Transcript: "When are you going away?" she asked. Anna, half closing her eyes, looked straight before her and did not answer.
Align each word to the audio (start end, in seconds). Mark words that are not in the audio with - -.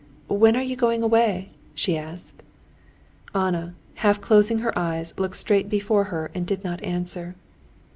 "When 0.29 0.55
are 0.55 0.63
you 0.63 0.75
going 0.75 1.03
away?" 1.03 1.49
she 1.75 1.95
asked. 1.95 2.41
Anna, 3.35 3.75
half 4.01 4.19
closing 4.19 4.57
her 4.57 4.75
eyes, 4.75 5.13
looked 5.19 5.37
straight 5.37 5.69
before 5.69 6.05
her 6.05 6.31
and 6.33 6.43
did 6.47 6.63
not 6.63 6.81
answer. 6.83 7.35